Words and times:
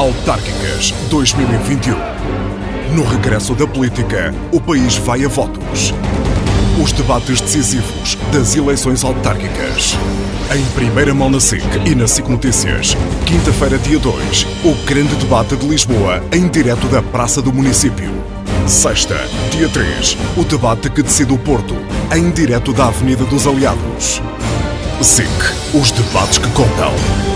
Autárquicas 0.00 0.92
2021. 1.10 1.94
No 2.94 3.04
regresso 3.04 3.54
da 3.54 3.66
política, 3.66 4.34
o 4.50 4.58
país 4.58 4.96
vai 4.96 5.22
a 5.26 5.28
votos. 5.28 5.92
Os 6.82 6.90
debates 6.90 7.38
decisivos 7.38 8.16
das 8.32 8.56
eleições 8.56 9.04
autárquicas. 9.04 9.98
Em 10.56 10.64
primeira 10.74 11.12
mão 11.12 11.28
na 11.28 11.38
SIC 11.38 11.62
e 11.84 11.94
na 11.94 12.06
SIC 12.06 12.26
Notícias. 12.30 12.96
Quinta-feira, 13.26 13.76
dia 13.76 13.98
2, 13.98 14.46
o 14.64 14.74
grande 14.86 15.14
debate 15.16 15.54
de 15.54 15.68
Lisboa 15.68 16.24
em 16.32 16.48
direto 16.48 16.86
da 16.88 17.02
Praça 17.02 17.42
do 17.42 17.52
Município. 17.52 18.10
Sexta, 18.66 19.20
dia 19.50 19.68
3, 19.68 20.16
o 20.34 20.44
debate 20.44 20.88
que 20.88 21.02
decide 21.02 21.34
o 21.34 21.38
Porto, 21.38 21.76
em 22.16 22.30
direto 22.30 22.72
da 22.72 22.86
Avenida 22.86 23.26
dos 23.26 23.46
Aliados. 23.46 24.22
SIC, 25.02 25.28
os 25.74 25.90
debates 25.90 26.38
que 26.38 26.48
contam. 26.52 27.29